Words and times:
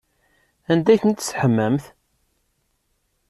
Anda 0.71 0.89
ay 0.91 0.99
ten-id-tesseḥmamt? 1.01 1.85